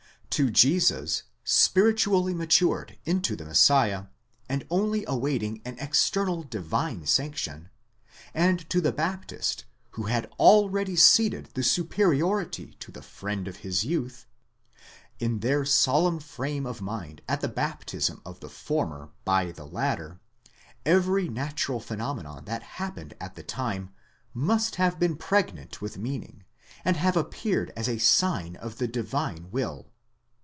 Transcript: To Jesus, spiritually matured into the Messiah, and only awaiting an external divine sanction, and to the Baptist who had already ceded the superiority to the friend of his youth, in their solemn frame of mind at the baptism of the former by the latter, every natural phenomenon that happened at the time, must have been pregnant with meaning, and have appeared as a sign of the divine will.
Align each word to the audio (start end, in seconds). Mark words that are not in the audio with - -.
To 0.35 0.49
Jesus, 0.49 1.23
spiritually 1.43 2.33
matured 2.33 2.97
into 3.05 3.35
the 3.35 3.43
Messiah, 3.45 4.05
and 4.49 4.65
only 4.71 5.03
awaiting 5.05 5.61
an 5.65 5.75
external 5.77 6.41
divine 6.43 7.05
sanction, 7.05 7.69
and 8.33 8.67
to 8.69 8.79
the 8.81 8.93
Baptist 8.93 9.65
who 9.91 10.03
had 10.03 10.27
already 10.39 10.95
ceded 10.95 11.49
the 11.53 11.61
superiority 11.63 12.75
to 12.79 12.91
the 12.93 13.01
friend 13.03 13.45
of 13.47 13.57
his 13.57 13.83
youth, 13.83 14.25
in 15.19 15.39
their 15.41 15.63
solemn 15.65 16.19
frame 16.19 16.65
of 16.65 16.81
mind 16.81 17.21
at 17.27 17.41
the 17.41 17.49
baptism 17.49 18.19
of 18.25 18.39
the 18.39 18.49
former 18.49 19.11
by 19.25 19.51
the 19.51 19.65
latter, 19.67 20.21
every 20.87 21.27
natural 21.29 21.81
phenomenon 21.81 22.45
that 22.45 22.63
happened 22.63 23.13
at 23.19 23.35
the 23.35 23.43
time, 23.43 23.93
must 24.33 24.77
have 24.77 24.97
been 24.97 25.17
pregnant 25.17 25.81
with 25.81 25.97
meaning, 25.99 26.45
and 26.85 26.95
have 26.97 27.17
appeared 27.17 27.71
as 27.75 27.87
a 27.89 27.99
sign 27.99 28.55
of 28.55 28.77
the 28.77 28.87
divine 28.87 29.51
will. 29.51 29.87